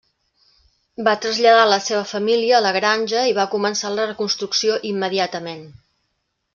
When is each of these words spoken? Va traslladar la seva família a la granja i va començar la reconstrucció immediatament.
Va 1.07 1.13
traslladar 1.25 1.67
la 1.73 1.77
seva 1.89 2.01
família 2.13 2.57
a 2.59 2.63
la 2.69 2.73
granja 2.79 3.23
i 3.35 3.39
va 3.43 3.47
començar 3.55 3.95
la 4.01 4.11
reconstrucció 4.15 4.83
immediatament. 4.95 5.67